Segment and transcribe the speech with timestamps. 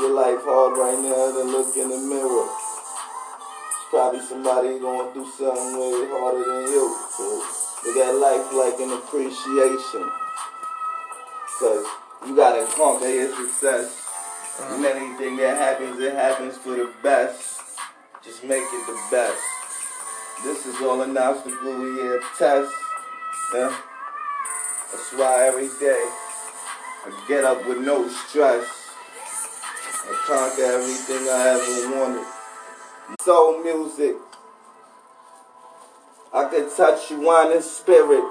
[0.00, 2.48] your life hard right now, then look in the mirror.
[3.92, 6.88] Probably somebody going through something way harder than you.
[7.12, 7.24] So
[7.84, 10.08] look at life like an appreciation.
[11.60, 11.84] Cause
[12.26, 13.92] you gotta conquer your success.
[14.58, 14.76] Uh-huh.
[14.76, 17.60] And anything that happens, it happens for the best.
[18.24, 19.42] Just make it the best.
[20.44, 22.72] This is all an obstacle we here test.
[23.52, 23.76] Yeah.
[24.92, 26.04] That's why every day
[27.04, 28.79] I get up with no stress.
[30.30, 32.26] Conquer everything I ever wanted.
[33.20, 34.14] Soul music.
[36.32, 38.22] I can touch you on in spirit.